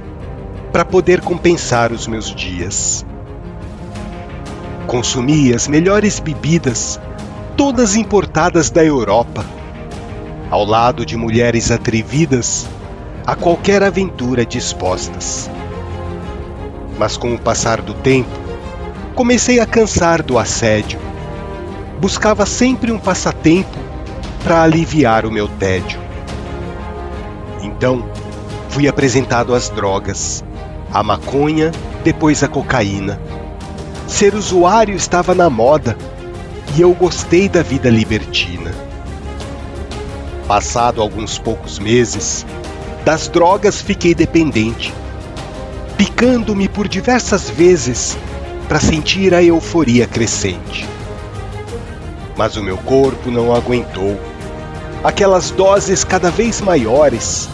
para 0.72 0.82
poder 0.82 1.20
compensar 1.20 1.92
os 1.92 2.06
meus 2.06 2.34
dias. 2.34 3.04
Consumi 4.90 5.54
as 5.54 5.68
melhores 5.68 6.18
bebidas, 6.18 7.00
todas 7.56 7.94
importadas 7.94 8.70
da 8.70 8.84
Europa, 8.84 9.44
ao 10.50 10.64
lado 10.64 11.06
de 11.06 11.16
mulheres 11.16 11.70
atrevidas 11.70 12.66
a 13.24 13.36
qualquer 13.36 13.82
aventura 13.82 14.44
dispostas 14.44 15.48
mas 17.00 17.16
com 17.16 17.32
o 17.32 17.38
passar 17.38 17.80
do 17.80 17.94
tempo, 17.94 18.28
comecei 19.14 19.58
a 19.58 19.64
cansar 19.64 20.22
do 20.22 20.38
assédio. 20.38 21.00
Buscava 21.98 22.44
sempre 22.44 22.92
um 22.92 22.98
passatempo 22.98 23.74
para 24.44 24.62
aliviar 24.62 25.24
o 25.24 25.30
meu 25.30 25.48
tédio. 25.48 25.98
Então, 27.62 28.06
fui 28.68 28.86
apresentado 28.86 29.54
às 29.54 29.70
drogas, 29.70 30.44
a 30.92 31.02
maconha, 31.02 31.72
depois 32.04 32.42
a 32.42 32.48
cocaína. 32.48 33.18
Ser 34.10 34.34
usuário 34.34 34.94
estava 34.94 35.34
na 35.34 35.48
moda 35.48 35.96
e 36.76 36.82
eu 36.82 36.92
gostei 36.92 37.48
da 37.48 37.62
vida 37.62 37.88
libertina. 37.88 38.74
Passado 40.46 41.00
alguns 41.00 41.38
poucos 41.38 41.78
meses, 41.78 42.44
das 43.04 43.28
drogas 43.28 43.80
fiquei 43.80 44.14
dependente 44.14 44.92
picando-me 46.20 46.68
por 46.68 46.86
diversas 46.86 47.48
vezes 47.48 48.16
para 48.68 48.78
sentir 48.78 49.34
a 49.34 49.42
euforia 49.42 50.06
crescente. 50.06 50.86
Mas 52.36 52.56
o 52.56 52.62
meu 52.62 52.76
corpo 52.76 53.30
não 53.30 53.54
aguentou. 53.54 54.20
Aquelas 55.02 55.50
doses 55.50 56.04
cada 56.04 56.30
vez 56.30 56.60
maiores. 56.60 57.48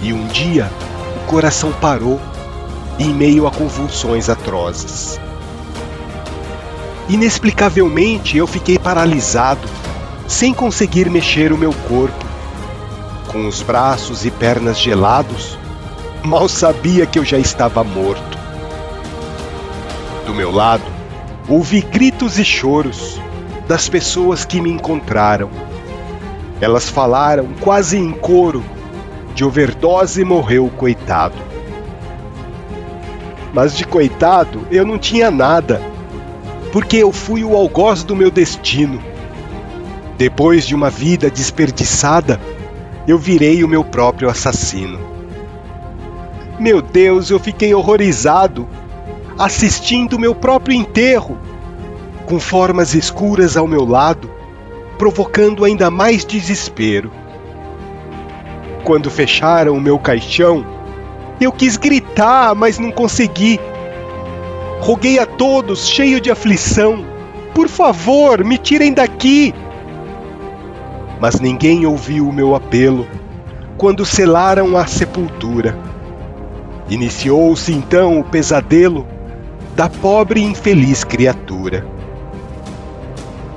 E 0.00 0.14
um 0.14 0.26
dia 0.28 0.70
o 1.16 1.26
coração 1.26 1.72
parou 1.72 2.18
em 2.98 3.14
meio 3.14 3.46
a 3.46 3.50
convulsões 3.50 4.30
atrozes. 4.30 5.20
Inexplicavelmente 7.10 8.38
eu 8.38 8.46
fiquei 8.46 8.78
paralisado, 8.78 9.68
sem 10.28 10.54
conseguir 10.54 11.10
mexer 11.10 11.52
o 11.52 11.58
meu 11.58 11.72
corpo. 11.88 12.24
Com 13.26 13.48
os 13.48 13.62
braços 13.62 14.24
e 14.24 14.30
pernas 14.30 14.78
gelados, 14.78 15.58
mal 16.22 16.48
sabia 16.48 17.06
que 17.06 17.18
eu 17.18 17.24
já 17.24 17.36
estava 17.36 17.82
morto. 17.82 18.38
Do 20.24 20.32
meu 20.32 20.52
lado, 20.52 20.84
ouvi 21.48 21.80
gritos 21.80 22.38
e 22.38 22.44
choros 22.44 23.20
das 23.66 23.88
pessoas 23.88 24.44
que 24.44 24.60
me 24.60 24.70
encontraram. 24.70 25.50
Elas 26.60 26.88
falaram 26.88 27.48
quase 27.60 27.98
em 27.98 28.12
coro: 28.12 28.62
de 29.34 29.44
overdose 29.44 30.24
morreu 30.24 30.66
o 30.66 30.70
coitado. 30.70 31.42
Mas 33.52 33.76
de 33.76 33.84
coitado 33.84 34.64
eu 34.70 34.86
não 34.86 34.96
tinha 34.96 35.28
nada, 35.28 35.89
porque 36.72 36.98
eu 36.98 37.12
fui 37.12 37.44
o 37.44 37.56
algoz 37.56 38.02
do 38.02 38.14
meu 38.14 38.30
destino. 38.30 39.02
Depois 40.16 40.66
de 40.66 40.74
uma 40.74 40.90
vida 40.90 41.30
desperdiçada, 41.30 42.40
eu 43.06 43.18
virei 43.18 43.64
o 43.64 43.68
meu 43.68 43.82
próprio 43.82 44.28
assassino. 44.28 44.98
Meu 46.58 46.82
Deus, 46.82 47.30
eu 47.30 47.38
fiquei 47.38 47.74
horrorizado, 47.74 48.68
assistindo 49.38 50.18
meu 50.18 50.34
próprio 50.34 50.76
enterro, 50.76 51.38
com 52.26 52.38
formas 52.38 52.94
escuras 52.94 53.56
ao 53.56 53.66
meu 53.66 53.84
lado, 53.84 54.30
provocando 54.98 55.64
ainda 55.64 55.90
mais 55.90 56.24
desespero. 56.24 57.10
Quando 58.84 59.10
fecharam 59.10 59.74
o 59.74 59.80
meu 59.80 59.98
caixão, 59.98 60.64
eu 61.40 61.50
quis 61.50 61.78
gritar, 61.78 62.54
mas 62.54 62.78
não 62.78 62.90
consegui. 62.92 63.58
Roguei 64.80 65.18
a 65.18 65.26
todos, 65.26 65.88
cheio 65.88 66.20
de 66.20 66.30
aflição: 66.30 67.04
Por 67.54 67.68
favor, 67.68 68.44
me 68.44 68.58
tirem 68.58 68.92
daqui! 68.92 69.54
Mas 71.20 71.38
ninguém 71.38 71.86
ouviu 71.86 72.28
o 72.28 72.32
meu 72.32 72.54
apelo 72.54 73.06
quando 73.76 74.04
selaram 74.04 74.76
a 74.76 74.86
sepultura. 74.86 75.78
Iniciou-se 76.88 77.72
então 77.72 78.18
o 78.18 78.24
pesadelo 78.24 79.06
da 79.76 79.88
pobre 79.88 80.40
e 80.40 80.44
infeliz 80.44 81.04
criatura. 81.04 81.86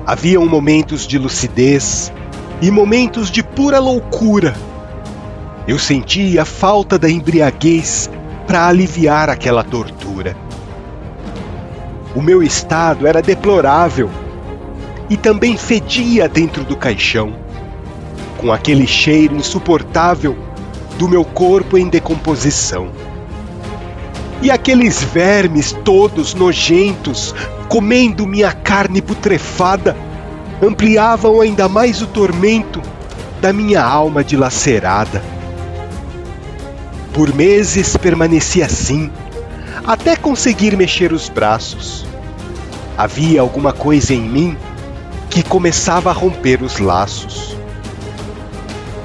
Haviam 0.05 0.45
momentos 0.45 1.07
de 1.07 1.17
lucidez 1.17 2.11
e 2.61 2.69
momentos 2.69 3.31
de 3.31 3.41
pura 3.41 3.79
loucura 3.79 4.53
eu 5.65 5.79
sentia 5.79 6.41
a 6.41 6.45
falta 6.45 6.99
da 6.99 7.09
embriaguez 7.09 8.09
para 8.45 8.67
aliviar 8.67 9.29
aquela 9.29 9.63
tortura. 9.63 10.35
O 12.15 12.21
meu 12.21 12.43
estado 12.43 13.07
era 13.07 13.21
deplorável 13.21 14.09
e 15.09 15.17
também 15.17 15.57
fedia 15.57 16.29
dentro 16.29 16.63
do 16.63 16.75
caixão, 16.75 17.35
com 18.37 18.51
aquele 18.51 18.85
cheiro 18.85 19.35
insuportável 19.35 20.37
do 20.97 21.07
meu 21.07 21.25
corpo 21.25 21.77
em 21.77 21.89
decomposição. 21.89 22.89
E 24.41 24.51
aqueles 24.51 25.03
vermes 25.03 25.71
todos 25.83 26.33
nojentos 26.33 27.33
comendo 27.67 28.27
minha 28.27 28.51
carne 28.51 29.01
putrefada 29.01 29.95
ampliavam 30.61 31.41
ainda 31.41 31.67
mais 31.67 32.01
o 32.01 32.07
tormento 32.07 32.81
da 33.41 33.51
minha 33.51 33.83
alma 33.83 34.23
dilacerada. 34.23 35.23
Por 37.13 37.33
meses 37.33 37.97
permaneci 37.97 38.61
assim, 38.61 39.11
até 39.85 40.15
conseguir 40.15 40.77
mexer 40.77 41.11
os 41.11 41.27
braços. 41.27 42.05
Havia 42.97 43.41
alguma 43.41 43.73
coisa 43.73 44.13
em 44.13 44.21
mim 44.21 44.57
que 45.29 45.43
começava 45.43 46.09
a 46.09 46.13
romper 46.13 46.61
os 46.61 46.79
laços. 46.79 47.55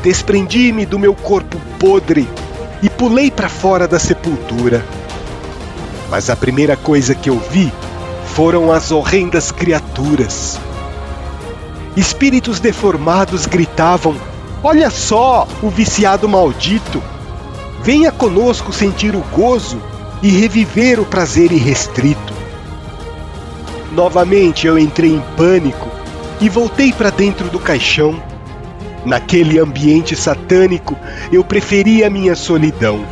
Desprendi-me 0.03 0.87
do 0.87 0.99
meu 0.99 1.15
corpo 1.15 1.59
podre 1.79 2.29
e 2.83 2.89
pulei 2.89 3.31
para 3.31 3.49
fora 3.49 3.89
da 3.89 3.99
sepultura. 3.99 4.85
Mas 6.09 6.31
a 6.31 6.37
primeira 6.37 6.77
coisa 6.77 7.15
que 7.15 7.29
eu 7.29 7.39
vi 7.39 7.73
foram 8.35 8.71
as 8.71 8.93
horrendas 8.93 9.51
criaturas. 9.51 10.61
Espíritos 11.97 12.61
deformados 12.61 13.47
gritavam: 13.47 14.15
Olha 14.63 14.91
só, 14.91 15.49
o 15.61 15.69
viciado 15.69 16.29
maldito! 16.29 17.03
Venha 17.83 18.13
conosco 18.13 18.73
sentir 18.73 19.17
o 19.17 19.25
gozo 19.33 19.81
e 20.23 20.29
reviver 20.29 21.01
o 21.01 21.05
prazer 21.05 21.53
irrestrito. 21.53 22.35
Novamente 23.93 24.67
eu 24.67 24.79
entrei 24.79 25.15
em 25.15 25.23
pânico 25.37 25.89
e 26.41 26.49
voltei 26.49 26.93
para 26.93 27.11
dentro 27.11 27.49
do 27.49 27.59
caixão. 27.59 28.21
Naquele 29.05 29.59
ambiente 29.59 30.15
satânico, 30.17 30.97
eu 31.33 31.43
preferia 31.45 32.11
minha 32.11 32.35
solidão. 32.35 33.05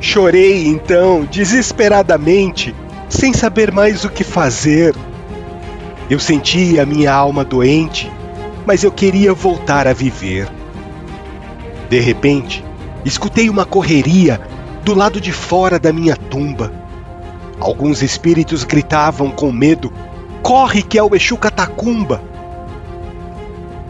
Chorei 0.00 0.66
então, 0.66 1.24
desesperadamente, 1.24 2.74
sem 3.08 3.32
saber 3.32 3.70
mais 3.70 4.04
o 4.04 4.10
que 4.10 4.24
fazer. 4.24 4.94
Eu 6.08 6.18
sentia 6.18 6.82
a 6.82 6.86
minha 6.86 7.12
alma 7.12 7.44
doente, 7.44 8.10
mas 8.66 8.82
eu 8.82 8.90
queria 8.90 9.32
voltar 9.32 9.86
a 9.86 9.92
viver. 9.92 10.48
De 11.88 12.00
repente, 12.00 12.64
escutei 13.04 13.48
uma 13.48 13.64
correria 13.64 14.40
do 14.86 14.94
lado 14.94 15.20
de 15.20 15.32
fora 15.32 15.80
da 15.80 15.92
minha 15.92 16.14
tumba. 16.14 16.72
Alguns 17.58 18.02
espíritos 18.02 18.62
gritavam 18.62 19.32
com 19.32 19.50
medo: 19.50 19.92
Corre 20.44 20.80
que 20.80 20.96
é 20.96 21.02
o 21.02 21.12
Exu 21.12 21.36
Catacumba! 21.36 22.22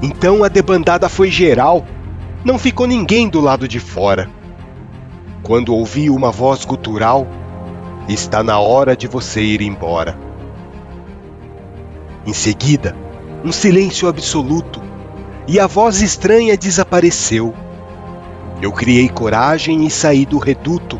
Então 0.00 0.42
a 0.42 0.48
debandada 0.48 1.06
foi 1.10 1.30
geral, 1.30 1.84
não 2.42 2.58
ficou 2.58 2.86
ninguém 2.86 3.28
do 3.28 3.42
lado 3.42 3.68
de 3.68 3.78
fora. 3.78 4.30
Quando 5.42 5.74
ouvi 5.74 6.08
uma 6.08 6.32
voz 6.32 6.64
gutural, 6.64 7.26
está 8.08 8.42
na 8.42 8.58
hora 8.58 8.96
de 8.96 9.06
você 9.06 9.42
ir 9.42 9.60
embora. 9.60 10.18
Em 12.26 12.32
seguida, 12.32 12.96
um 13.44 13.52
silêncio 13.52 14.08
absoluto 14.08 14.80
e 15.46 15.60
a 15.60 15.66
voz 15.66 16.00
estranha 16.00 16.56
desapareceu. 16.56 17.54
Eu 18.60 18.72
criei 18.72 19.08
coragem 19.08 19.84
e 19.84 19.90
saí 19.90 20.24
do 20.24 20.38
reduto 20.38 20.98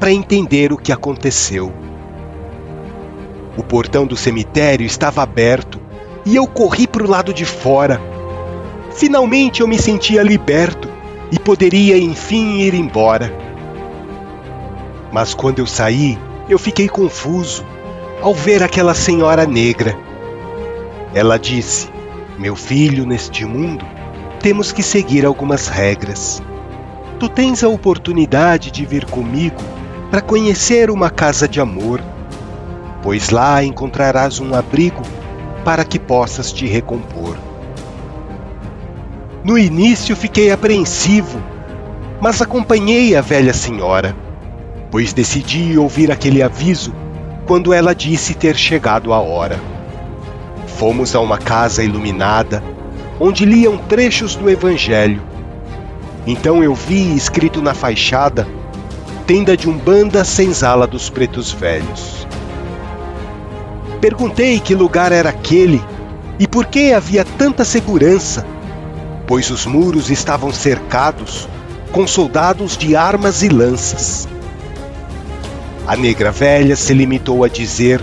para 0.00 0.10
entender 0.10 0.72
o 0.72 0.78
que 0.78 0.90
aconteceu. 0.90 1.70
O 3.58 3.62
portão 3.62 4.06
do 4.06 4.16
cemitério 4.16 4.86
estava 4.86 5.22
aberto 5.22 5.78
e 6.24 6.34
eu 6.34 6.46
corri 6.46 6.86
para 6.86 7.04
o 7.04 7.08
lado 7.08 7.34
de 7.34 7.44
fora. 7.44 8.00
Finalmente 8.90 9.60
eu 9.60 9.68
me 9.68 9.78
sentia 9.78 10.22
liberto 10.22 10.88
e 11.30 11.38
poderia 11.38 11.98
enfim 11.98 12.60
ir 12.60 12.72
embora. 12.72 13.30
Mas 15.12 15.34
quando 15.34 15.58
eu 15.58 15.66
saí, 15.66 16.18
eu 16.48 16.58
fiquei 16.58 16.88
confuso 16.88 17.64
ao 18.22 18.32
ver 18.32 18.62
aquela 18.62 18.94
senhora 18.94 19.44
negra. 19.44 19.96
Ela 21.14 21.38
disse: 21.38 21.88
Meu 22.38 22.56
filho, 22.56 23.04
neste 23.04 23.44
mundo, 23.44 23.84
temos 24.40 24.72
que 24.72 24.82
seguir 24.82 25.26
algumas 25.26 25.68
regras 25.68 26.42
tu 27.18 27.28
tens 27.28 27.62
a 27.62 27.68
oportunidade 27.68 28.70
de 28.70 28.84
vir 28.84 29.04
comigo 29.04 29.62
para 30.10 30.20
conhecer 30.20 30.90
uma 30.90 31.10
casa 31.10 31.48
de 31.48 31.60
amor, 31.60 32.00
pois 33.02 33.30
lá 33.30 33.62
encontrarás 33.62 34.40
um 34.40 34.54
abrigo 34.54 35.02
para 35.64 35.84
que 35.84 35.98
possas 35.98 36.52
te 36.52 36.66
recompor. 36.66 37.36
No 39.44 39.58
início 39.58 40.16
fiquei 40.16 40.50
apreensivo, 40.50 41.40
mas 42.20 42.40
acompanhei 42.40 43.14
a 43.14 43.20
velha 43.20 43.52
senhora, 43.52 44.14
pois 44.90 45.12
decidi 45.12 45.76
ouvir 45.78 46.10
aquele 46.10 46.42
aviso 46.42 46.94
quando 47.46 47.72
ela 47.72 47.94
disse 47.94 48.34
ter 48.34 48.56
chegado 48.56 49.12
a 49.12 49.20
hora. 49.20 49.60
Fomos 50.66 51.14
a 51.14 51.20
uma 51.20 51.38
casa 51.38 51.84
iluminada, 51.84 52.62
onde 53.20 53.44
liam 53.44 53.76
trechos 53.76 54.34
do 54.34 54.48
Evangelho 54.48 55.33
então 56.26 56.62
eu 56.62 56.74
vi 56.74 57.14
escrito 57.14 57.60
na 57.60 57.74
fachada: 57.74 58.46
Tenda 59.26 59.56
de 59.56 59.68
Umbanda 59.68 60.24
Senzala 60.24 60.86
dos 60.86 61.10
Pretos 61.10 61.52
Velhos. 61.52 62.26
Perguntei 64.00 64.60
que 64.60 64.74
lugar 64.74 65.12
era 65.12 65.30
aquele 65.30 65.82
e 66.38 66.46
por 66.46 66.66
que 66.66 66.92
havia 66.92 67.24
tanta 67.24 67.64
segurança, 67.64 68.46
pois 69.26 69.50
os 69.50 69.66
muros 69.66 70.10
estavam 70.10 70.52
cercados 70.52 71.48
com 71.92 72.06
soldados 72.06 72.76
de 72.76 72.96
armas 72.96 73.42
e 73.42 73.48
lanças. 73.48 74.28
A 75.86 75.96
negra 75.96 76.32
velha 76.32 76.74
se 76.76 76.92
limitou 76.92 77.44
a 77.44 77.48
dizer: 77.48 78.02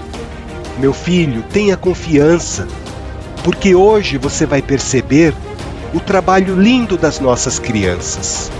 Meu 0.77 0.93
filho, 0.93 1.43
tenha 1.51 1.75
confiança, 1.75 2.67
porque 3.43 3.75
hoje 3.75 4.17
você 4.17 4.45
vai 4.45 4.61
perceber 4.61 5.33
o 5.93 5.99
trabalho 5.99 6.55
lindo 6.59 6.97
das 6.97 7.19
nossas 7.19 7.59
crianças. 7.59 8.51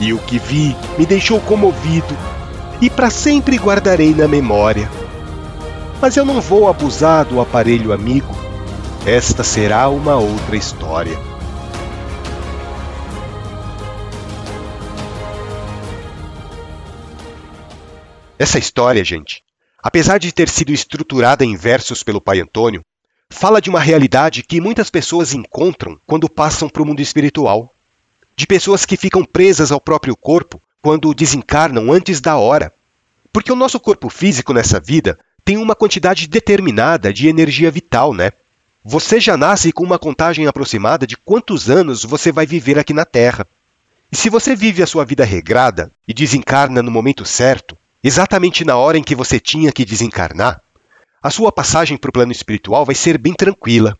E 0.00 0.12
o 0.12 0.18
que 0.18 0.38
vi 0.38 0.76
me 0.98 1.06
deixou 1.06 1.40
comovido 1.40 2.16
e 2.80 2.88
para 2.88 3.10
sempre 3.10 3.56
guardarei 3.56 4.14
na 4.14 4.28
memória. 4.28 4.90
Mas 6.00 6.16
eu 6.16 6.24
não 6.24 6.40
vou 6.40 6.68
abusar 6.68 7.24
do 7.24 7.40
aparelho 7.40 7.92
amigo. 7.92 8.36
Esta 9.04 9.42
será 9.42 9.88
uma 9.88 10.16
outra 10.16 10.56
história. 10.56 11.18
Essa 18.38 18.58
história, 18.58 19.04
gente, 19.04 19.42
apesar 19.82 20.18
de 20.18 20.32
ter 20.32 20.48
sido 20.48 20.70
estruturada 20.70 21.44
em 21.44 21.56
versos 21.56 22.04
pelo 22.04 22.20
pai 22.20 22.40
Antônio, 22.40 22.82
fala 23.30 23.60
de 23.60 23.70
uma 23.70 23.80
realidade 23.80 24.42
que 24.42 24.60
muitas 24.60 24.90
pessoas 24.90 25.32
encontram 25.34 25.98
quando 26.06 26.28
passam 26.28 26.68
para 26.68 26.82
o 26.82 26.86
mundo 26.86 27.00
espiritual. 27.00 27.72
De 28.36 28.46
pessoas 28.46 28.86
que 28.86 28.96
ficam 28.96 29.24
presas 29.24 29.72
ao 29.72 29.80
próprio 29.80 30.16
corpo 30.16 30.60
quando 30.80 31.12
desencarnam 31.12 31.92
antes 31.92 32.20
da 32.20 32.36
hora. 32.36 32.72
Porque 33.32 33.52
o 33.52 33.56
nosso 33.56 33.78
corpo 33.78 34.08
físico 34.08 34.52
nessa 34.52 34.80
vida 34.80 35.18
tem 35.44 35.56
uma 35.56 35.74
quantidade 35.74 36.26
determinada 36.26 37.12
de 37.12 37.28
energia 37.28 37.70
vital, 37.70 38.14
né? 38.14 38.32
Você 38.84 39.20
já 39.20 39.36
nasce 39.36 39.72
com 39.72 39.84
uma 39.84 39.98
contagem 39.98 40.46
aproximada 40.46 41.06
de 41.06 41.16
quantos 41.16 41.68
anos 41.68 42.04
você 42.04 42.32
vai 42.32 42.46
viver 42.46 42.78
aqui 42.78 42.94
na 42.94 43.04
Terra. 43.04 43.46
E 44.10 44.16
se 44.16 44.30
você 44.30 44.56
vive 44.56 44.82
a 44.82 44.86
sua 44.86 45.04
vida 45.04 45.24
regrada 45.24 45.90
e 46.06 46.14
desencarna 46.14 46.82
no 46.82 46.90
momento 46.90 47.24
certo, 47.24 47.76
exatamente 48.02 48.64
na 48.64 48.76
hora 48.76 48.96
em 48.96 49.02
que 49.02 49.14
você 49.14 49.38
tinha 49.38 49.72
que 49.72 49.84
desencarnar, 49.84 50.62
a 51.28 51.30
sua 51.30 51.52
passagem 51.52 51.98
para 51.98 52.08
o 52.08 52.12
plano 52.12 52.32
espiritual 52.32 52.86
vai 52.86 52.94
ser 52.94 53.18
bem 53.18 53.34
tranquila. 53.34 53.94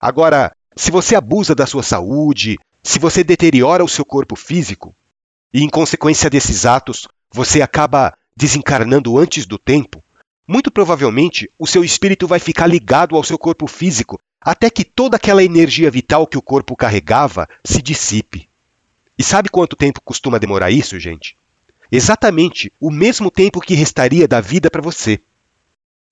Agora, 0.00 0.50
se 0.74 0.90
você 0.90 1.14
abusa 1.14 1.54
da 1.54 1.66
sua 1.66 1.82
saúde, 1.82 2.56
se 2.82 2.98
você 2.98 3.22
deteriora 3.22 3.84
o 3.84 3.88
seu 3.88 4.02
corpo 4.02 4.34
físico, 4.34 4.94
e 5.52 5.62
em 5.62 5.68
consequência 5.68 6.30
desses 6.30 6.64
atos 6.64 7.06
você 7.30 7.60
acaba 7.60 8.16
desencarnando 8.34 9.18
antes 9.18 9.44
do 9.44 9.58
tempo, 9.58 10.02
muito 10.48 10.70
provavelmente 10.70 11.50
o 11.58 11.66
seu 11.66 11.84
espírito 11.84 12.26
vai 12.26 12.38
ficar 12.38 12.66
ligado 12.66 13.14
ao 13.14 13.22
seu 13.22 13.38
corpo 13.38 13.66
físico 13.66 14.18
até 14.40 14.70
que 14.70 14.84
toda 14.84 15.18
aquela 15.18 15.44
energia 15.44 15.90
vital 15.90 16.26
que 16.26 16.38
o 16.38 16.42
corpo 16.42 16.74
carregava 16.74 17.46
se 17.62 17.82
dissipe. 17.82 18.48
E 19.18 19.22
sabe 19.22 19.50
quanto 19.50 19.76
tempo 19.76 20.00
costuma 20.00 20.38
demorar 20.38 20.70
isso, 20.70 20.98
gente? 20.98 21.36
Exatamente 21.92 22.72
o 22.80 22.90
mesmo 22.90 23.30
tempo 23.30 23.60
que 23.60 23.74
restaria 23.74 24.26
da 24.26 24.40
vida 24.40 24.70
para 24.70 24.80
você. 24.80 25.20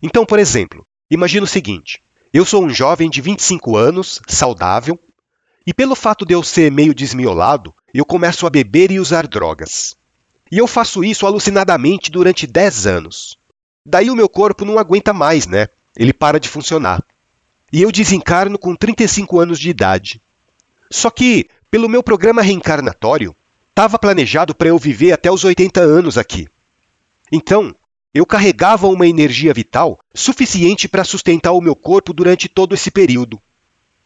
Então, 0.02 0.26
por 0.26 0.38
exemplo, 0.38 0.86
imagina 1.10 1.44
o 1.44 1.48
seguinte: 1.48 2.02
eu 2.32 2.44
sou 2.44 2.64
um 2.64 2.70
jovem 2.70 3.08
de 3.08 3.20
25 3.20 3.76
anos, 3.76 4.20
saudável, 4.28 4.98
e 5.66 5.72
pelo 5.72 5.94
fato 5.94 6.24
de 6.24 6.34
eu 6.34 6.42
ser 6.42 6.70
meio 6.70 6.94
desmiolado, 6.94 7.74
eu 7.92 8.04
começo 8.04 8.46
a 8.46 8.50
beber 8.50 8.90
e 8.90 9.00
usar 9.00 9.26
drogas. 9.26 9.96
E 10.52 10.58
eu 10.58 10.66
faço 10.66 11.02
isso 11.02 11.26
alucinadamente 11.26 12.10
durante 12.10 12.46
10 12.46 12.86
anos. 12.86 13.36
Daí 13.84 14.10
o 14.10 14.14
meu 14.14 14.28
corpo 14.28 14.64
não 14.64 14.78
aguenta 14.78 15.12
mais, 15.12 15.46
né? 15.46 15.68
Ele 15.96 16.12
para 16.12 16.38
de 16.38 16.48
funcionar. 16.48 17.02
E 17.72 17.82
eu 17.82 17.90
desencarno 17.90 18.58
com 18.58 18.76
35 18.76 19.40
anos 19.40 19.58
de 19.58 19.71
idade. 19.71 20.21
Só 20.90 21.10
que, 21.10 21.49
pelo 21.71 21.88
meu 21.88 22.02
programa 22.02 22.42
reencarnatório, 22.42 23.34
estava 23.71 23.99
planejado 23.99 24.54
para 24.54 24.68
eu 24.68 24.78
viver 24.78 25.12
até 25.12 25.30
os 25.30 25.42
80 25.42 25.80
anos 25.80 26.16
aqui. 26.16 26.47
Então, 27.32 27.75
eu 28.16 28.24
carregava 28.24 28.88
uma 28.88 29.06
energia 29.06 29.52
vital 29.52 29.98
suficiente 30.14 30.88
para 30.88 31.04
sustentar 31.04 31.52
o 31.52 31.60
meu 31.60 31.76
corpo 31.76 32.14
durante 32.14 32.48
todo 32.48 32.74
esse 32.74 32.90
período. 32.90 33.38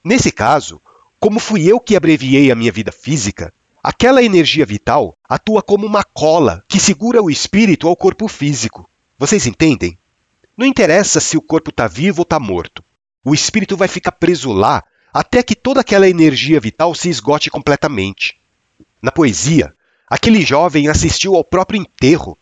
Nesse 0.03 0.33
caso, 0.33 0.83
como 1.21 1.39
fui 1.39 1.71
eu 1.71 1.79
que 1.79 1.95
abreviei 1.95 2.51
a 2.51 2.57
minha 2.57 2.73
vida 2.73 2.91
física, 2.91 3.55
aquela 3.81 4.21
energia 4.21 4.67
vital 4.67 5.17
atua 5.29 5.63
como 5.63 5.87
uma 5.87 6.03
cola 6.03 6.65
que 6.67 6.81
segura 6.81 7.23
o 7.23 7.31
espírito 7.31 7.87
ao 7.87 7.95
corpo 7.95 8.27
físico. 8.27 8.91
Vocês 9.17 9.47
entendem? 9.47 9.97
Não 10.57 10.67
interessa 10.67 11.21
se 11.21 11.37
o 11.37 11.43
corpo 11.43 11.71
está 11.71 11.87
vivo 11.87 12.23
ou 12.23 12.25
está 12.25 12.41
morto. 12.41 12.83
O 13.25 13.33
espírito 13.33 13.77
vai 13.77 13.87
ficar 13.87 14.11
preso 14.11 14.51
lá 14.51 14.83
até 15.15 15.41
que 15.41 15.55
toda 15.55 15.83
aquela 15.83 16.09
energia 16.09 16.59
vital 16.59 16.97
se 16.97 17.09
esgote 17.09 17.49
completamente. 17.49 18.37
Na 19.01 19.13
poesia, 19.13 19.73
aquele 20.09 20.43
jovem 20.43 20.89
assistiu 20.89 21.37
ao 21.37 21.45
próprio 21.45 21.81
enterro 21.81 22.37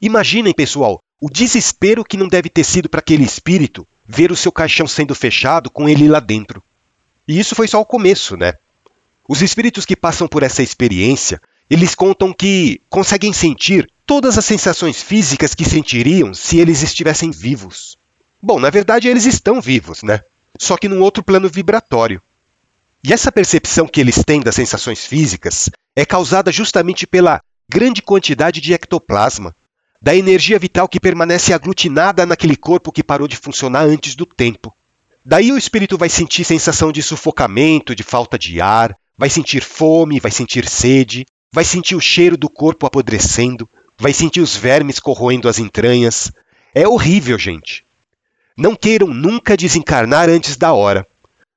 Imaginem, 0.00 0.54
pessoal, 0.54 1.02
o 1.20 1.28
desespero 1.28 2.04
que 2.04 2.16
não 2.16 2.28
deve 2.28 2.48
ter 2.48 2.64
sido 2.64 2.88
para 2.88 3.00
aquele 3.00 3.24
espírito 3.24 3.86
ver 4.06 4.32
o 4.32 4.36
seu 4.36 4.50
caixão 4.50 4.86
sendo 4.86 5.14
fechado 5.14 5.70
com 5.70 5.88
ele 5.88 6.08
lá 6.08 6.18
dentro. 6.18 6.62
E 7.28 7.38
isso 7.38 7.54
foi 7.54 7.68
só 7.68 7.80
o 7.80 7.86
começo, 7.86 8.36
né? 8.36 8.54
Os 9.28 9.42
espíritos 9.42 9.84
que 9.84 9.94
passam 9.94 10.26
por 10.26 10.42
essa 10.42 10.62
experiência, 10.62 11.40
eles 11.68 11.94
contam 11.94 12.32
que 12.32 12.80
conseguem 12.88 13.32
sentir 13.32 13.88
todas 14.04 14.36
as 14.36 14.44
sensações 14.44 15.02
físicas 15.02 15.54
que 15.54 15.64
sentiriam 15.64 16.34
se 16.34 16.58
eles 16.58 16.82
estivessem 16.82 17.30
vivos. 17.30 17.96
Bom, 18.42 18.58
na 18.58 18.70
verdade 18.70 19.06
eles 19.06 19.26
estão 19.26 19.60
vivos, 19.60 20.02
né? 20.02 20.20
Só 20.58 20.76
que 20.76 20.88
num 20.88 21.00
outro 21.00 21.22
plano 21.22 21.48
vibratório. 21.48 22.20
E 23.04 23.12
essa 23.12 23.30
percepção 23.30 23.86
que 23.86 24.00
eles 24.00 24.24
têm 24.24 24.40
das 24.40 24.54
sensações 24.54 25.04
físicas 25.04 25.70
é 25.94 26.04
causada 26.04 26.50
justamente 26.50 27.06
pela 27.06 27.40
grande 27.68 28.02
quantidade 28.02 28.60
de 28.60 28.72
ectoplasma, 28.74 29.54
da 30.02 30.14
energia 30.14 30.58
vital 30.58 30.88
que 30.88 30.98
permanece 30.98 31.52
aglutinada 31.52 32.24
naquele 32.24 32.56
corpo 32.56 32.90
que 32.90 33.02
parou 33.02 33.28
de 33.28 33.36
funcionar 33.36 33.84
antes 33.84 34.14
do 34.14 34.24
tempo. 34.24 34.74
Daí 35.24 35.52
o 35.52 35.58
espírito 35.58 35.98
vai 35.98 36.08
sentir 36.08 36.44
sensação 36.44 36.90
de 36.90 37.02
sufocamento, 37.02 37.94
de 37.94 38.02
falta 38.02 38.38
de 38.38 38.60
ar, 38.60 38.96
vai 39.16 39.28
sentir 39.28 39.62
fome, 39.62 40.18
vai 40.18 40.30
sentir 40.30 40.66
sede, 40.66 41.26
vai 41.52 41.64
sentir 41.64 41.94
o 41.94 42.00
cheiro 42.00 42.38
do 42.38 42.48
corpo 42.48 42.86
apodrecendo, 42.86 43.68
vai 43.98 44.14
sentir 44.14 44.40
os 44.40 44.56
vermes 44.56 44.98
corroendo 44.98 45.48
as 45.48 45.58
entranhas. 45.58 46.32
É 46.74 46.88
horrível, 46.88 47.38
gente. 47.38 47.84
Não 48.56 48.74
queiram 48.74 49.08
nunca 49.08 49.56
desencarnar 49.56 50.30
antes 50.30 50.56
da 50.56 50.72
hora. 50.72 51.06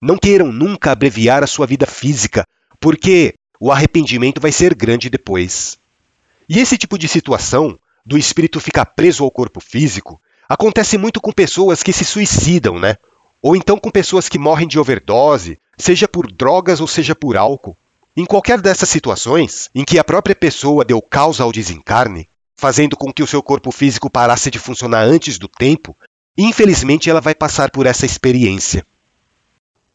Não 0.01 0.17
queiram 0.17 0.51
nunca 0.51 0.91
abreviar 0.91 1.41
a 1.41 1.47
sua 1.47 1.65
vida 1.65 1.86
física, 1.86 2.45
porque 2.82 3.36
o 3.58 3.71
arrependimento 3.71 4.41
vai 4.41 4.51
ser 4.51 4.75
grande 4.75 5.10
depois. 5.10 5.77
E 6.49 6.60
esse 6.60 6.77
tipo 6.77 6.97
de 6.97 7.08
situação 7.08 7.79
do 8.05 8.17
espírito 8.17 8.59
ficar 8.59 8.85
preso 8.85 9.23
ao 9.23 9.31
corpo 9.31 9.59
físico 9.59 10.19
acontece 10.47 10.97
muito 10.97 11.21
com 11.21 11.31
pessoas 11.31 11.81
que 11.81 11.93
se 11.93 12.03
suicidam, 12.05 12.79
né? 12.79 12.97
Ou 13.41 13.55
então 13.55 13.77
com 13.77 13.89
pessoas 13.89 14.29
que 14.29 14.39
morrem 14.39 14.67
de 14.67 14.79
overdose, 14.79 15.59
seja 15.77 16.07
por 16.07 16.31
drogas 16.31 16.79
ou 16.79 16.87
seja 16.87 17.15
por 17.15 17.37
álcool. 17.37 17.77
Em 18.15 18.25
qualquer 18.25 18.61
dessas 18.61 18.89
situações, 18.89 19.69
em 19.73 19.83
que 19.83 19.97
a 19.97 20.03
própria 20.03 20.35
pessoa 20.35 20.85
deu 20.85 21.01
causa 21.01 21.43
ao 21.43 21.51
desencarne, 21.51 22.29
fazendo 22.55 22.95
com 22.95 23.11
que 23.11 23.23
o 23.23 23.27
seu 23.27 23.41
corpo 23.41 23.71
físico 23.71 24.09
parasse 24.09 24.51
de 24.51 24.59
funcionar 24.59 25.03
antes 25.03 25.39
do 25.39 25.47
tempo, 25.47 25.97
infelizmente 26.37 27.09
ela 27.09 27.19
vai 27.19 27.33
passar 27.33 27.71
por 27.71 27.85
essa 27.85 28.05
experiência. 28.05 28.85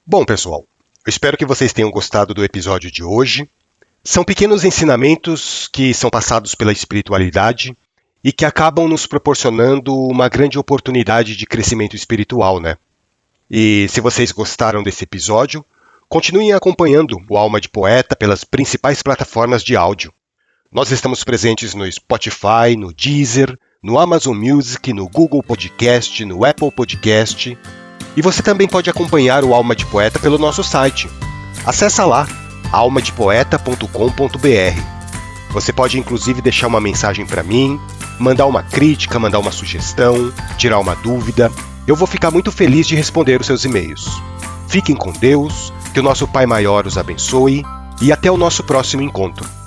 Bom, 0.05 0.25
pessoal, 0.25 0.67
eu 1.07 1.11
espero 1.11 1.37
que 1.37 1.47
vocês 1.47 1.73
tenham 1.73 1.91
gostado 1.91 2.35
do 2.35 2.45
episódio 2.45 2.91
de 2.91 3.05
hoje. 3.05 3.49
São 4.03 4.25
pequenos 4.25 4.65
ensinamentos 4.65 5.69
que 5.73 5.95
são 5.95 6.11
passados 6.11 6.55
pela 6.55 6.73
espiritualidade 6.73 7.77
e 8.23 8.33
que 8.33 8.45
acabam 8.45 8.89
nos 8.89 9.07
proporcionando 9.07 9.95
uma 9.95 10.29
grande 10.29 10.59
oportunidade 10.59 11.37
de 11.37 11.47
crescimento 11.47 11.95
espiritual, 11.95 12.61
né? 12.61 12.77
E 13.51 13.87
se 13.89 14.01
vocês 14.01 14.33
gostaram 14.33 14.83
desse 14.83 15.05
episódio, 15.05 15.65
continuem 16.09 16.53
acompanhando 16.53 17.19
o 17.29 17.37
Alma 17.37 17.61
de 17.61 17.69
Poeta 17.69 18.17
pelas 18.17 18.45
principais 18.45 19.03
plataformas 19.03 19.63
de 19.63 19.77
áudio. 19.77 20.13
Nós 20.71 20.91
estamos 20.91 21.25
presentes 21.25 21.75
no 21.75 21.91
Spotify, 21.91 22.77
no 22.77 22.93
Deezer, 22.93 23.59
no 23.83 23.99
Amazon 23.99 24.37
Music, 24.37 24.93
no 24.93 25.09
Google 25.09 25.43
Podcast, 25.43 26.23
no 26.25 26.45
Apple 26.45 26.71
Podcast. 26.71 27.57
E 28.17 28.21
você 28.21 28.43
também 28.43 28.69
pode 28.69 28.91
acompanhar 28.91 29.45
o 29.45 29.55
Alma 29.55 29.75
de 29.75 29.87
Poeta 29.87 30.19
pelo 30.19 30.37
nosso 30.37 30.63
site. 30.63 31.09
Acesse 31.65 32.03
lá 32.03 32.29
almadepoeta.com.br. 32.71 34.99
Você 35.51 35.73
pode 35.73 35.99
inclusive 35.99 36.43
deixar 36.43 36.67
uma 36.67 36.81
mensagem 36.81 37.25
para 37.25 37.43
mim, 37.43 37.81
mandar 38.19 38.47
uma 38.47 38.63
crítica, 38.63 39.19
mandar 39.19 39.39
uma 39.39 39.53
sugestão, 39.53 40.33
tirar 40.57 40.79
uma 40.79 40.95
dúvida. 40.97 41.51
Eu 41.87 41.97
vou 41.97 42.07
ficar 42.07 42.31
muito 42.31 42.53
feliz 42.53 42.87
de 42.87 42.95
responder 42.95 43.41
os 43.41 43.47
seus 43.47 43.65
e-mails. 43.65 44.21
Fiquem 44.69 44.95
com 44.95 45.13
Deus, 45.13 45.73
que 45.95 46.01
o 46.01 46.03
nosso 46.03 46.29
Pai 46.29 46.47
Maior 46.47 46.87
os 46.87 46.99
abençoe 46.99 47.65
e 48.01 48.13
até 48.13 48.31
o 48.31 48.37
nosso 48.37 48.63
próximo 48.63 49.03
encontro. 49.03 49.58